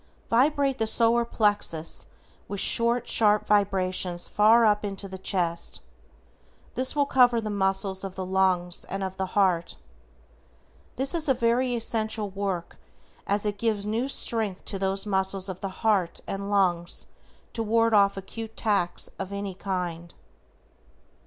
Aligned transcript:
VIBRATE 0.31 0.79
THE 0.79 0.87
SOLAR 0.87 1.25
PLEXUS 1.25 2.07
with 2.47 2.59
short, 2.59 3.07
sharp 3.07 3.45
vibrations 3.45 4.27
far 4.27 4.65
up 4.65 4.83
into 4.83 5.07
the 5.07 5.19
chest, 5.19 5.79
this 6.73 6.95
will 6.95 7.05
cover 7.05 7.39
the 7.39 7.51
muscles 7.51 8.03
of 8.03 8.15
the 8.15 8.25
lungs 8.25 8.83
and 8.85 9.03
of 9.03 9.17
the 9.17 9.27
heart. 9.37 9.77
This 10.95 11.13
is 11.13 11.29
a 11.29 11.35
very 11.35 11.75
essential 11.75 12.31
work 12.31 12.77
as 13.27 13.45
it 13.45 13.59
gives 13.59 13.85
new 13.85 14.07
strength 14.07 14.65
to 14.65 14.79
those 14.79 15.05
muscles 15.05 15.47
of 15.47 15.59
the 15.59 15.69
heart 15.85 16.19
and 16.25 16.49
lungs 16.49 17.05
to 17.53 17.61
ward 17.61 17.93
off 17.93 18.17
acute 18.17 18.53
attacks 18.53 19.11
of 19.19 19.31
any 19.31 19.53
kind. 19.53 20.15